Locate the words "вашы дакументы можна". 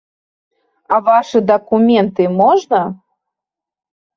1.09-2.81